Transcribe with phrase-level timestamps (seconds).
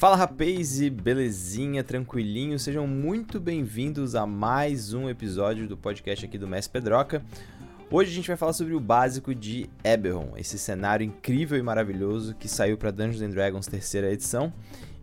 [0.00, 6.38] Fala rapaz e belezinha, tranquilinho, sejam muito bem-vindos a mais um episódio do podcast aqui
[6.38, 7.22] do Mestre Pedroca.
[7.90, 12.34] Hoje a gente vai falar sobre o básico de Eberron, esse cenário incrível e maravilhoso
[12.34, 14.50] que saiu para Dungeons and Dragons terceira edição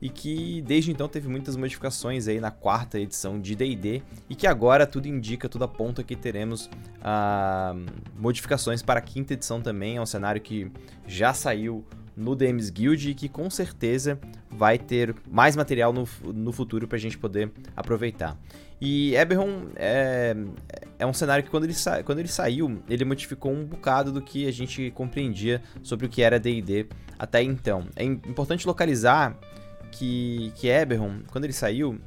[0.01, 4.47] e que desde então teve muitas modificações aí na quarta edição de D&D e que
[4.47, 6.71] agora tudo indica, tudo aponta que teremos
[7.03, 7.75] ah,
[8.17, 10.71] modificações para a quinta edição também, é um cenário que
[11.05, 11.85] já saiu
[12.17, 16.97] no DMs Guild e que com certeza vai ter mais material no, no futuro para
[16.97, 18.35] a gente poder aproveitar.
[18.81, 20.35] E Eberron é,
[20.99, 24.21] é um cenário que quando ele, sa quando ele saiu, ele modificou um bocado do
[24.21, 27.85] que a gente compreendia sobre o que era D&D até então.
[27.95, 29.37] É importante localizar
[29.91, 31.99] que, que Eberron, quando ele saiu,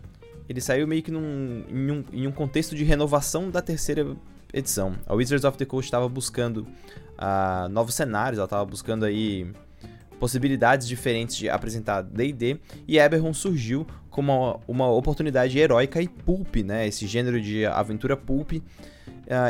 [0.49, 4.17] ele saiu meio que num, em, um, em um contexto de renovação da terceira
[4.53, 4.95] edição.
[5.07, 6.67] A Wizards of the Coast estava buscando
[7.19, 9.51] uh, novos cenários, ela estava buscando aí
[10.21, 16.57] possibilidades diferentes de apresentar D&D, e Eberron surgiu como uma, uma, oportunidade heróica e pulp,
[16.57, 18.61] né, esse gênero de aventura pulp uh,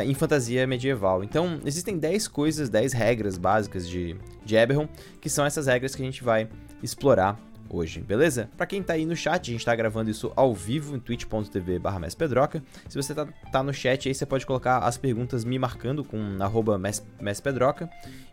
[0.05, 1.23] em fantasia medieval.
[1.23, 4.87] Então, existem 10 coisas, 10 regras básicas de, de Eberron,
[5.19, 6.47] que são essas regras que a gente vai
[6.81, 7.37] explorar
[7.71, 8.49] hoje, beleza?
[8.57, 11.79] Para quem tá aí no chat, a gente tá gravando isso ao vivo em twitch.tv
[11.79, 12.61] barra Pedroca.
[12.89, 16.19] Se você tá, tá, no chat aí, você pode colocar as perguntas me marcando com
[16.39, 16.79] arroba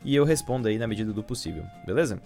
[0.04, 2.20] e eu respondo aí na medida do possível, beleza?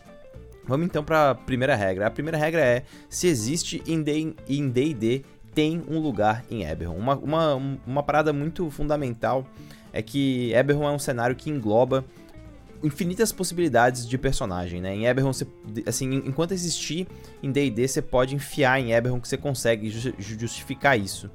[0.65, 2.07] Vamos então para a primeira regra.
[2.07, 5.25] A primeira regra é se existe em D&D
[5.55, 6.97] tem um lugar em Eberron.
[6.97, 9.47] Uma, uma, uma parada muito fundamental
[9.93, 12.05] é que Eberron é um cenário que engloba
[12.83, 14.95] infinitas possibilidades de personagem, né?
[14.95, 15.47] Em Eberron, você,
[15.87, 17.07] assim, enquanto existir
[17.43, 21.31] em D&D, você pode enfiar em Eberron que você consegue justificar isso.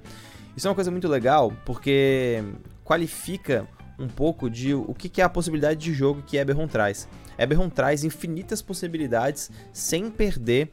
[0.55, 2.43] Isso é uma coisa muito legal, porque
[2.83, 3.67] qualifica
[3.99, 7.07] um pouco de o que é a possibilidade de jogo que Eberron traz.
[7.37, 10.69] Eberron traz infinitas possibilidades sem perder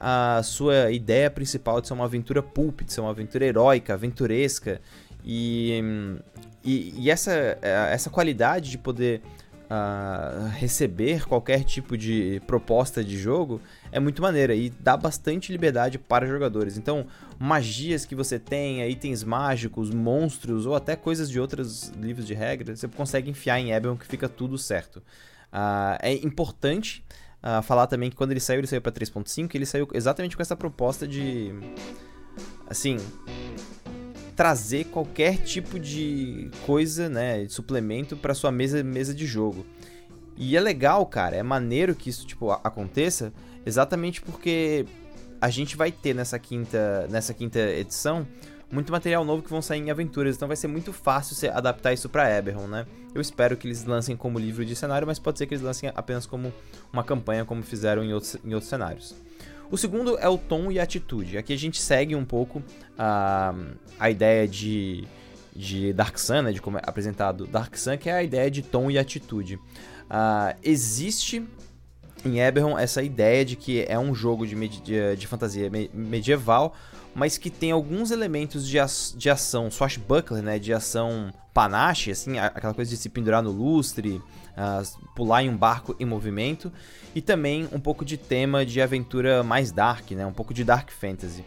[0.00, 4.80] a sua ideia principal de ser uma aventura pulp, de ser uma aventura heróica, aventuresca.
[5.24, 5.82] E,
[6.64, 9.20] e, e essa, essa qualidade de poder
[9.68, 13.60] uh, receber qualquer tipo de proposta de jogo
[13.92, 16.76] é muito maneira e dá bastante liberdade para jogadores.
[16.76, 17.06] Então,
[17.38, 22.80] magias que você tenha, itens mágicos, monstros ou até coisas de outros livros de regras,
[22.80, 24.96] você consegue enfiar em Eberron que fica tudo certo.
[25.52, 27.04] Uh, é importante
[27.42, 30.42] uh, falar também que quando ele saiu, ele saiu para 3.5, ele saiu exatamente com
[30.42, 31.52] essa proposta de
[32.68, 32.98] assim,
[34.38, 39.66] trazer qualquer tipo de coisa, né, de suplemento para sua mesa, mesa de jogo.
[40.36, 43.32] E é legal, cara, é maneiro que isso tipo aconteça,
[43.66, 44.86] exatamente porque
[45.40, 48.24] a gente vai ter nessa quinta, nessa quinta edição
[48.70, 51.92] muito material novo que vão sair em aventuras, então vai ser muito fácil você adaptar
[51.92, 52.86] isso para Eberron, né?
[53.12, 55.90] Eu espero que eles lancem como livro de cenário, mas pode ser que eles lancem
[55.92, 56.52] apenas como
[56.92, 59.16] uma campanha, como fizeram em outros, em outros cenários.
[59.70, 61.36] O segundo é o tom e atitude.
[61.36, 62.62] Aqui a gente segue um pouco
[62.98, 63.54] a,
[63.98, 65.04] a ideia de,
[65.54, 68.62] de Dark Sun, né, de como é apresentado Dark Sun, que é a ideia de
[68.62, 69.56] tom e atitude.
[69.56, 71.46] Uh, existe
[72.24, 76.74] em Eberron essa ideia de que é um jogo de, de, de fantasia me medieval,
[77.18, 78.78] mas que tem alguns elementos de,
[79.16, 84.22] de ação swashbuckler, né, de ação panache, assim, aquela coisa de se pendurar no lustre,
[84.56, 86.72] uh, pular em um barco em movimento,
[87.16, 90.90] e também um pouco de tema de aventura mais dark, né, um pouco de dark
[90.92, 91.44] fantasy.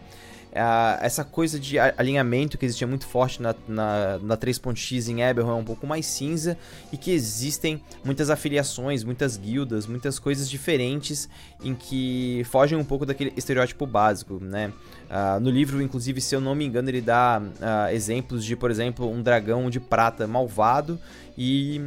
[0.51, 5.51] Uh, essa coisa de alinhamento que existia muito forte na, na, na 3.x em Eberron
[5.51, 6.57] é um pouco mais cinza
[6.91, 11.29] e que existem muitas afiliações, muitas guildas, muitas coisas diferentes
[11.63, 14.73] em que fogem um pouco daquele estereótipo básico, né?
[15.09, 18.69] Uh, no livro, inclusive, se eu não me engano, ele dá uh, exemplos de, por
[18.69, 20.99] exemplo, um dragão de prata malvado
[21.37, 21.81] e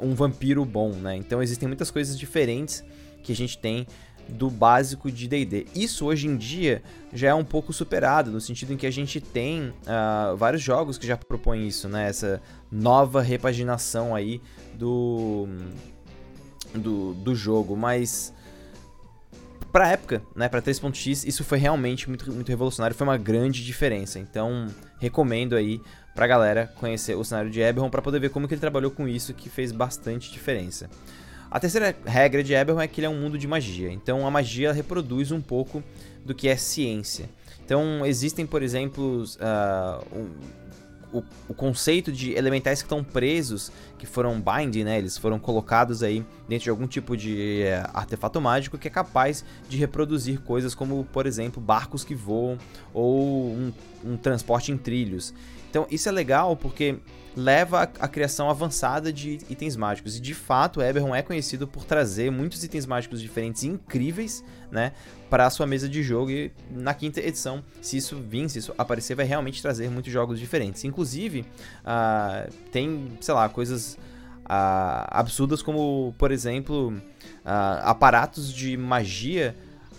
[0.00, 1.14] um vampiro bom, né?
[1.16, 2.84] Então existem muitas coisas diferentes
[3.22, 3.86] que a gente tem
[4.28, 5.66] do básico de D&D.
[5.74, 9.20] Isso hoje em dia já é um pouco superado, no sentido em que a gente
[9.20, 12.08] tem uh, vários jogos que já propõem isso, né?
[12.08, 12.40] Essa
[12.70, 14.40] nova repaginação aí
[14.74, 15.46] do,
[16.74, 18.32] do, do jogo, mas
[19.74, 24.20] pra época, né, pra 3.x, isso foi realmente muito, muito revolucionário, foi uma grande diferença.
[24.20, 24.68] Então,
[25.00, 25.80] recomendo aí
[26.14, 29.08] pra galera conhecer o cenário de Eberron para poder ver como que ele trabalhou com
[29.08, 30.88] isso, que fez bastante diferença.
[31.54, 33.88] A terceira regra de Eberron é que ele é um mundo de magia.
[33.88, 35.84] Então a magia reproduz um pouco
[36.24, 37.30] do que é ciência.
[37.64, 40.18] Então existem, por exemplo, uh,
[41.12, 44.98] um, o, o, conceito de elementais que estão presos, que foram bind, né?
[44.98, 49.44] Eles foram colocados aí dentro de algum tipo de uh, artefato mágico que é capaz
[49.68, 52.58] de reproduzir coisas como, por exemplo, barcos que voam
[52.92, 53.72] ou um,
[54.04, 55.32] um transporte em trilhos.
[55.74, 57.00] Então isso é legal porque
[57.36, 60.16] leva à criação avançada de itens mágicos.
[60.16, 64.92] E de fato, Eberron é conhecido por trazer muitos itens mágicos diferentes incríveis, né,
[65.28, 68.72] para a sua mesa de jogo e na quinta edição, se isso vir, se isso
[68.78, 70.84] aparecer, vai realmente trazer muitos jogos diferentes.
[70.84, 73.94] Inclusive, uh, tem, sei lá, coisas
[74.44, 79.56] uh, absurdas como, por exemplo, uh, aparatos de magia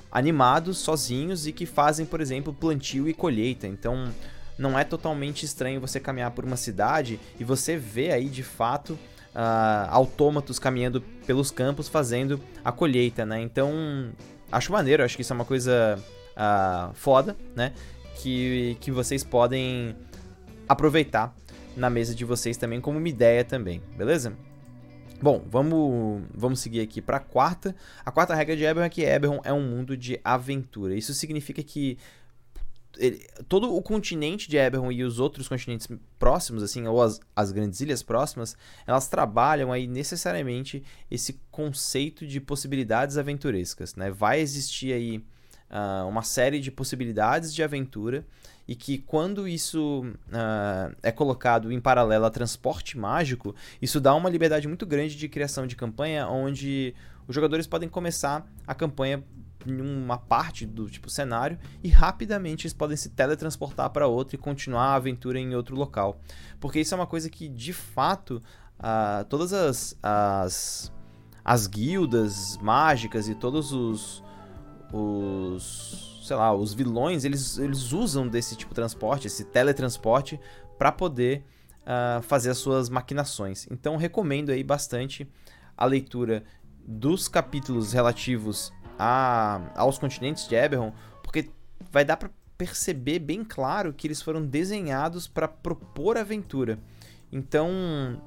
[0.10, 3.68] animados sozinhos e que fazem, por exemplo, plantio e colheita.
[3.68, 4.10] Então,
[4.57, 8.92] não é totalmente estranho você caminhar por uma cidade e você vê aí de fato
[9.36, 13.42] uh, autômatos caminhando pelos campos fazendo a colheita, né?
[13.42, 14.12] Então,
[14.52, 16.00] acho maneiro, acho que isso é uma coisa
[16.36, 17.74] uh, foda, né?
[18.16, 19.96] Que, que vocês podem
[20.68, 21.36] aproveitar
[21.75, 24.34] na mesa de vocês também como uma ideia também, beleza?
[25.22, 27.75] Bom, vamos, vamos seguir aqui para a quarta.
[28.06, 30.96] A quarta regra de Eberron é que Eberron é um mundo de aventura.
[30.96, 31.98] Isso significa que
[32.97, 35.88] ele, todo o continente de Eberron e os outros continentes
[36.18, 38.56] próximos, assim, ou as, as grandes ilhas próximas,
[38.86, 44.12] elas trabalham aí necessariamente esse conceito de possibilidades aventurescas, né?
[44.12, 45.18] Vai existir aí
[45.69, 48.25] uh, uma série de possibilidades de aventura
[48.68, 54.30] e que quando isso uh, é colocado em paralelo a transporte mágico, isso dá uma
[54.30, 56.95] liberdade muito grande de criação de campanha, onde
[57.27, 59.24] os jogadores podem começar a campanha
[59.66, 64.38] em uma parte do tipo cenário e rapidamente eles podem se teletransportar para outro e
[64.38, 66.20] continuar a aventura em outro local.
[66.60, 68.42] Porque isso é uma coisa que de fato
[68.80, 70.92] uh, todas as, as,
[71.44, 74.24] as guildas mágicas e todos os,
[74.92, 80.40] os sei lá, os vilões, eles, eles usam desse tipo de transporte, esse teletransporte,
[80.78, 81.46] para poder
[81.82, 83.68] uh, fazer as suas maquinações.
[83.70, 85.28] Então recomendo aí bastante
[85.78, 86.44] a leitura
[86.88, 90.92] dos capítulos relativos a, aos continentes de Eberron,
[91.24, 91.50] porque
[91.92, 96.80] vai dar para perceber bem claro que eles foram desenhados para propor aventura.
[97.31, 97.69] Então,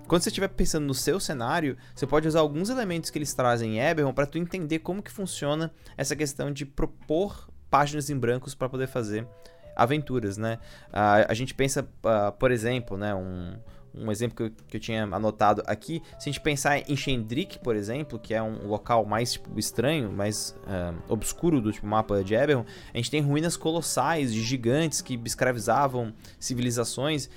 [0.07, 3.77] quando você estiver pensando no seu cenário, você pode usar alguns elementos que eles trazem
[3.77, 8.55] em Eberron para tu entender como que funciona essa questão de propor páginas em brancos
[8.55, 9.27] para poder fazer
[9.75, 10.59] aventuras, né?
[10.89, 13.57] Uh, a gente pensa, uh, por exemplo, né, um,
[13.95, 17.59] um exemplo que eu, que eu, tinha anotado aqui, se a gente pensar em Shendrik,
[17.59, 22.23] por exemplo, que é um local mais tipo, estranho, mais uh, obscuro do tipo, mapa
[22.23, 27.29] de Eberron, a gente tem ruínas colossais de gigantes que escravizavam civilizações.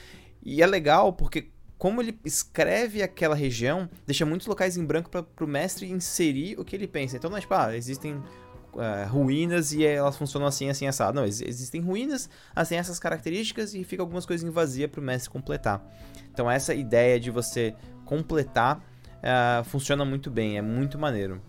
[0.44, 5.26] E é legal porque como ele escreve aquela região, deixa muitos locais em branco para
[5.44, 7.18] o mestre inserir o que ele pensa.
[7.18, 8.22] Então não é tipo, ah, existem
[8.74, 11.14] Uh, ruínas e elas funcionam assim, assim, assado.
[11.20, 15.30] Não, existem ruínas, assim, essas características e fica algumas coisas em vazia para o mestre
[15.30, 15.86] completar.
[16.32, 17.76] Então essa ideia de você
[18.06, 21.42] completar uh, funciona muito bem, é muito maneiro.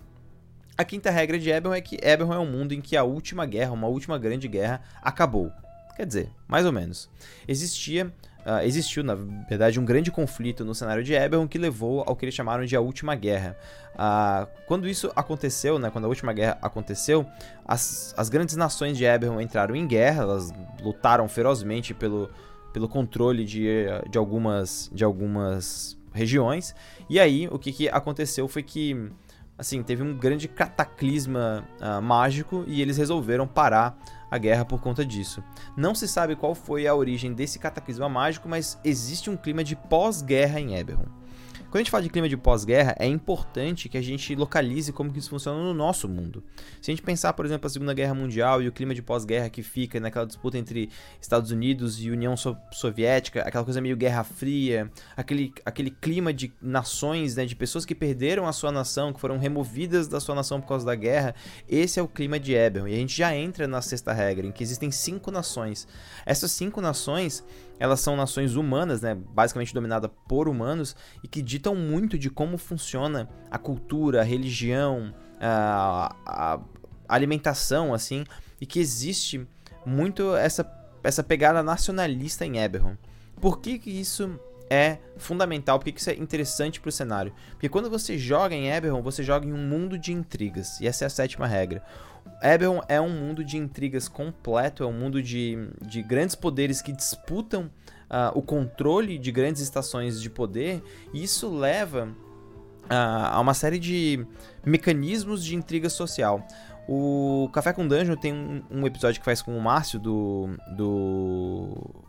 [0.76, 3.46] A quinta regra de Eberron é que Eberron é um mundo em que a última
[3.46, 5.52] guerra, uma última grande guerra, acabou.
[5.96, 7.10] Quer dizer, mais ou menos.
[7.46, 8.12] Existia,
[8.46, 12.24] uh, existiu, na verdade, um grande conflito no cenário de Eberron que levou ao que
[12.24, 13.56] eles chamaram de a Última Guerra.
[13.94, 17.26] Uh, quando isso aconteceu, né, quando a Última Guerra aconteceu,
[17.66, 20.52] as, as grandes nações de Eberron entraram em guerra, elas
[20.82, 22.30] lutaram ferozmente pelo,
[22.72, 26.74] pelo controle de, de, algumas, de algumas regiões.
[27.08, 29.10] E aí, o que, que aconteceu foi que
[29.56, 33.96] assim, teve um grande cataclisma uh, mágico e eles resolveram parar
[34.32, 35.44] a guerra por conta disso.
[35.76, 39.76] Não se sabe qual foi a origem desse cataclisma mágico, mas existe um clima de
[39.76, 41.04] pós-guerra em Eberron.
[41.72, 45.10] Quando a gente fala de clima de pós-guerra, é importante que a gente localize como
[45.10, 46.44] que isso funciona no nosso mundo.
[46.82, 49.48] Se a gente pensar, por exemplo, a Segunda Guerra Mundial e o clima de pós-guerra
[49.48, 52.34] que fica naquela disputa entre Estados Unidos e União
[52.72, 57.94] Soviética, aquela coisa meio Guerra Fria, aquele, aquele clima de nações, né, de pessoas que
[57.94, 61.34] perderam a sua nação, que foram removidas da sua nação por causa da guerra,
[61.66, 62.86] esse é o clima de Eberron.
[62.86, 65.88] E a gente já entra na sexta regra, em que existem cinco nações.
[66.26, 67.42] Essas cinco nações
[67.82, 72.56] elas são nações humanas, né, basicamente dominadas por humanos, e que ditam muito de como
[72.56, 76.60] funciona a cultura, a religião, a, a
[77.08, 78.22] alimentação, assim,
[78.60, 79.44] e que existe
[79.84, 80.64] muito essa,
[81.02, 82.96] essa pegada nacionalista em Eberron.
[83.40, 84.38] Por que, que isso
[84.70, 87.34] é fundamental, por que isso é interessante para o cenário?
[87.50, 91.04] Porque quando você joga em Eberron, você joga em um mundo de intrigas, e essa
[91.04, 91.82] é a sétima regra.
[92.42, 96.92] Eberron é um mundo de intrigas completo, é um mundo de, de grandes poderes que
[96.92, 97.70] disputam
[98.10, 100.82] uh, o controle de grandes estações de poder,
[101.12, 102.08] e isso leva
[102.84, 104.26] uh, a uma série de
[104.64, 106.46] mecanismos de intriga social.
[106.88, 112.02] O Café com Dungeon tem um, um episódio que faz com o Márcio do, do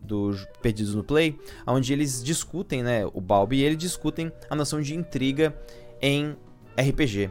[0.00, 4.80] do Perdidos no Play, onde eles discutem, né, o Balbi e ele discutem a noção
[4.80, 5.54] de intriga
[6.00, 6.36] em
[6.76, 7.30] RPG.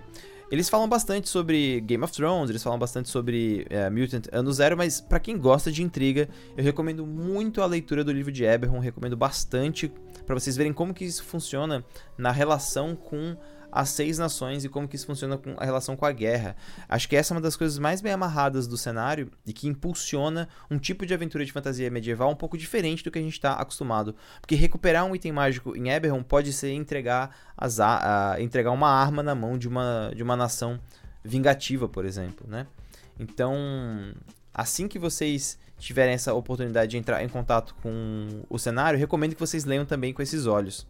[0.52, 4.76] Eles falam bastante sobre Game of Thrones, eles falam bastante sobre é, Mutant Ano Zero,
[4.76, 6.28] mas para quem gosta de intriga,
[6.58, 9.92] eu recomendo muito a leitura do livro de Eberron, recomendo bastante
[10.26, 11.86] para vocês verem como que isso funciona
[12.18, 13.38] na relação com
[13.72, 16.56] as seis nações e como que isso funciona com a relação com a guerra.
[16.88, 20.48] Acho que essa é uma das coisas mais bem amarradas do cenário e que impulsiona
[20.70, 23.54] um tipo de aventura de fantasia medieval um pouco diferente do que a gente está
[23.54, 24.16] acostumado.
[24.42, 28.90] Porque recuperar um item mágico em Eberron pode ser entregar, as, a, a, entregar uma
[28.90, 30.80] arma na mão de uma, de uma nação
[31.24, 32.66] vingativa, por exemplo, né?
[33.20, 33.54] Então,
[34.54, 39.40] assim que vocês tiverem essa oportunidade de entrar em contato com o cenário, recomendo que
[39.40, 40.88] vocês leiam também com esses olhos.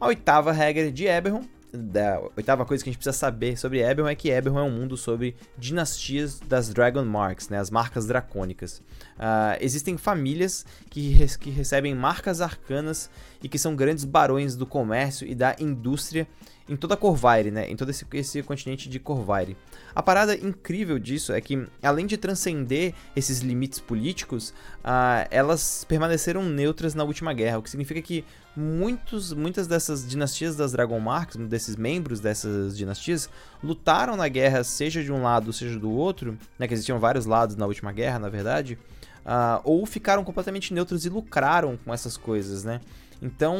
[0.00, 4.08] A oitava regra de Eberron, da oitava coisa que a gente precisa saber sobre Eberron
[4.08, 8.78] é que Eberron é um mundo sobre dinastias das Dragon Marks, né, as marcas dracônicas.
[9.16, 13.10] Uh, existem famílias que, que recebem marcas arcanas
[13.42, 16.28] e que são grandes barões do comércio e da indústria
[16.68, 17.68] em toda a Corvaire, né?
[17.68, 19.56] Em todo esse, esse continente de Corvaire.
[19.94, 26.44] A parada incrível disso é que, além de transcender esses limites políticos, uh, elas permaneceram
[26.44, 28.24] neutras na última guerra, o que significa que
[28.56, 33.28] muitos, muitas dessas dinastias das Dragon Marks, desses membros dessas dinastias,
[33.62, 36.66] lutaram na guerra, seja de um lado, seja do outro, né?
[36.66, 38.78] Que existiam vários lados na última guerra, na verdade.
[39.24, 42.80] Uh, ou ficaram completamente neutros e lucraram com essas coisas, né?
[43.20, 43.56] Então,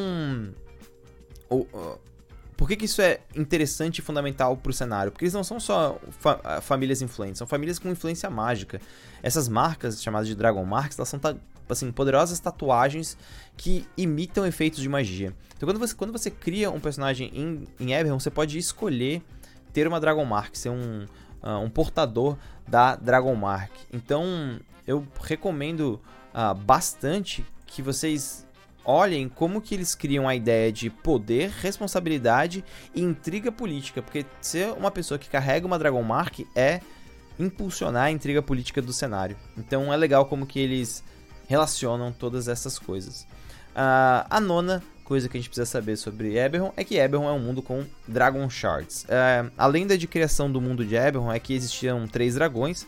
[2.57, 5.11] por que, que isso é interessante e fundamental para o cenário?
[5.11, 8.81] Porque eles não são só fa ah, famílias influentes, são famílias com influência mágica.
[9.23, 11.21] Essas marcas, chamadas de Dragon Marks, elas são
[11.69, 13.17] assim, poderosas tatuagens
[13.57, 15.35] que imitam efeitos de magia.
[15.57, 19.23] Então quando você, quando você cria um personagem em, em Eberron, você pode escolher
[19.73, 21.07] ter uma Dragon Mark, ser um,
[21.43, 22.37] uh, um portador
[22.69, 23.71] da Dragon Mark.
[23.93, 26.01] Então eu recomendo
[26.35, 28.47] uh, bastante que vocês
[28.85, 34.73] olhem como que eles criam a ideia de poder, responsabilidade e intriga política, porque ser
[34.73, 36.81] uma pessoa que carrega uma Dragon Mark é
[37.39, 39.37] impulsionar a intriga política do cenário.
[39.57, 41.03] Então é legal como que eles
[41.49, 43.23] relacionam todas essas coisas.
[43.73, 47.33] Uh, a nona coisa que a gente precisa saber sobre Eberron é que Eberron é
[47.33, 49.05] um mundo com Dragon Shards.
[49.05, 52.87] Uh, a lenda de criação do mundo de Eberron é que existiam três dragões,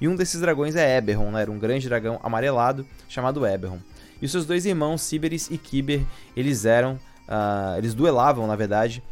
[0.00, 1.42] e um desses dragões é Eberron, né?
[1.42, 3.78] era um grande dragão amarelado chamado Eberron.
[4.22, 6.94] E seus dois irmãos, Siberis e Kiber, eles eram.
[7.22, 9.02] Uh, eles duelavam, na verdade,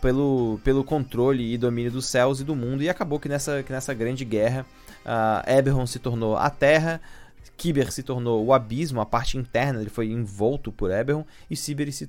[0.00, 2.82] pelo, pelo controle e domínio dos céus e do mundo.
[2.82, 4.64] E acabou que nessa, que nessa grande guerra,
[5.04, 7.00] uh, Eberron se tornou a Terra,
[7.56, 11.96] Kiber se tornou o abismo, a parte interna, ele foi envolto por Eberron, e Siberis
[11.96, 12.08] se,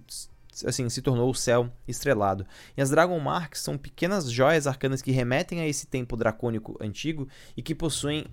[0.65, 2.45] assim, se tornou o céu estrelado.
[2.77, 7.27] E as Dragon Marks são pequenas joias arcanas que remetem a esse tempo dracônico antigo
[7.57, 8.25] e que possuem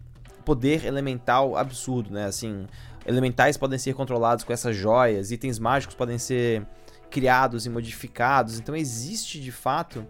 [0.45, 2.25] poder elemental absurdo, né?
[2.25, 2.67] Assim,
[3.09, 6.67] elementais podem ser controlados com essas joias, itens mágicos podem ser
[7.11, 8.59] criados e modificados.
[8.59, 10.07] Então existe de fato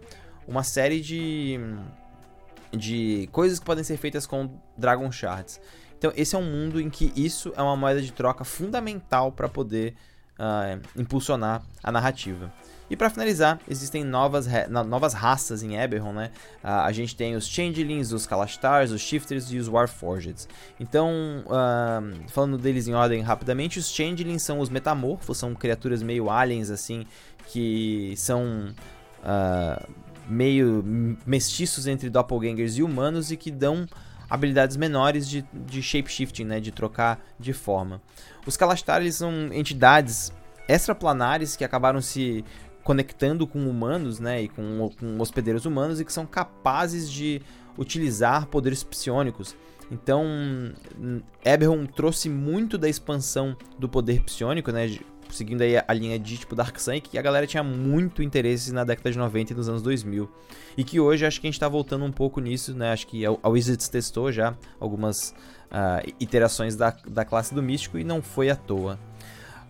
[0.48, 1.60] uma série de,
[2.72, 5.60] de coisas que podem ser feitas com Dragon Shards.
[5.96, 9.48] Então esse é um mundo em que isso é uma moeda de troca fundamental para
[9.48, 9.94] poder
[10.34, 12.52] uh, impulsionar a narrativa.
[12.90, 14.48] E para finalizar, existem novas,
[14.86, 16.30] novas raças em Eberron, né?
[16.64, 20.46] Uh, a gente tem os Changelings, os Kalastars, os Shifters e os Warforged.
[20.80, 21.10] Então,
[21.46, 26.70] uh, falando deles em ordem rapidamente, os Changelings são os metamorfos, são criaturas meio aliens,
[26.70, 27.04] assim,
[27.48, 28.74] que são
[29.20, 29.88] uh,
[30.28, 30.82] meio
[31.26, 33.86] mestiços entre doppelgangers e humanos e que dão
[34.28, 38.00] habilidades menores de, de shapeshifting, né, de trocar de forma.
[38.46, 40.32] Os Kalastars são entidades
[40.68, 42.44] extraplanares que acabaram se
[42.84, 47.42] conectando com humanos, né, e com, com hospedeiros humanos e que são capazes de
[47.76, 49.54] utilizar poderes psionicos.
[49.90, 50.24] Então,
[51.44, 54.98] Eberron trouxe muito da expansão do poder psionico, né,
[55.30, 58.84] seguindo aí a linha de tipo Dark Sun, que a galera tinha muito interesse na
[58.84, 60.30] década de 90 e nos anos 2000.
[60.76, 62.92] E que hoje acho que a gente está voltando um pouco nisso, né?
[62.92, 65.34] Acho que a Wizards testou já algumas
[65.70, 68.98] uh, iterações da, da classe do Místico e não foi à toa.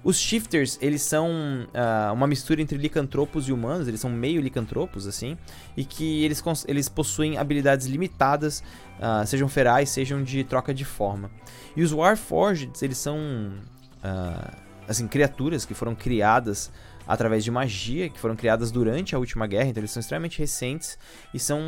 [0.04, 5.06] Os shifters, eles são uh, uma mistura entre licantropos e humanos, eles são meio licantropos,
[5.06, 5.36] assim,
[5.76, 8.62] e que eles, eles possuem habilidades limitadas,
[8.98, 11.30] uh, sejam ferais, sejam de troca de forma.
[11.76, 16.70] E os Warforged, eles são, uh, assim, criaturas que foram criadas
[17.06, 20.96] através de magia, que foram criadas durante a última guerra, então eles são extremamente recentes
[21.34, 21.60] e são,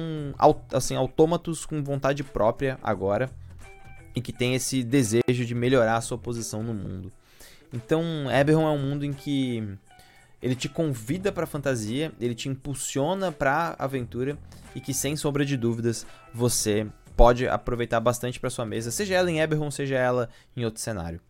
[0.72, 3.28] assim, autômatos com vontade própria agora,
[4.14, 7.12] e que têm esse desejo de melhorar a sua posição no mundo.
[7.72, 9.76] Então, Eberron é um mundo em que
[10.42, 14.38] ele te convida para fantasia, ele te impulsiona para aventura
[14.74, 16.86] e que sem sombra de dúvidas você
[17.16, 21.20] pode aproveitar bastante para sua mesa, seja ela em Eberron, seja ela em outro cenário.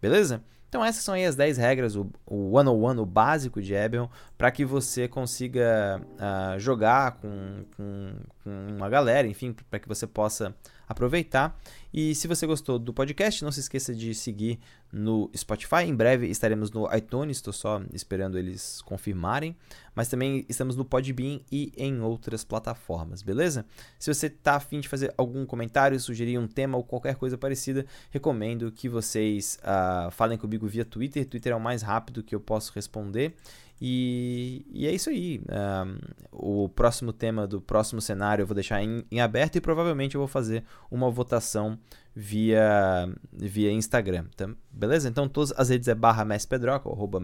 [0.00, 0.42] Beleza?
[0.68, 4.50] Então essas são aí as 10 regras, o, o 101, o básico de Eberron, para
[4.50, 10.52] que você consiga uh, jogar com, com, com, uma galera, enfim, para que você possa
[10.88, 11.58] aproveitar.
[11.92, 14.58] E se você gostou do podcast, não se esqueça de seguir
[14.92, 15.84] no Spotify.
[15.86, 19.56] Em breve estaremos no iTunes, estou só esperando eles confirmarem.
[19.94, 23.64] Mas também estamos no Podbean e em outras plataformas, beleza?
[23.98, 27.86] Se você está afim de fazer algum comentário, sugerir um tema ou qualquer coisa parecida,
[28.10, 31.24] recomendo que vocês uh, falem comigo via Twitter.
[31.24, 33.36] Twitter é o mais rápido que eu posso responder.
[33.80, 35.40] E, e, é isso aí.
[35.50, 35.98] Um,
[36.32, 40.20] o próximo tema do próximo cenário eu vou deixar em, em, aberto e provavelmente eu
[40.20, 41.78] vou fazer uma votação
[42.14, 44.26] via, via Instagram.
[44.36, 44.48] Tá?
[44.70, 45.08] Beleza?
[45.08, 47.20] Então todas as redes é barra messpedroca, ou arroba.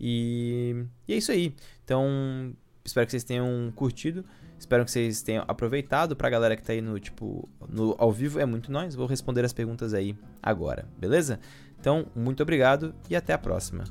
[0.00, 1.54] E, e é isso aí.
[1.84, 4.24] Então espero que vocês tenham curtido.
[4.58, 6.16] Espero que vocês tenham aproveitado.
[6.16, 8.94] Pra galera que tá aí no, tipo, no ao vivo, é muito nós.
[8.94, 11.38] Vou responder as perguntas aí agora, beleza?
[11.78, 13.84] Então, muito obrigado e até a próxima.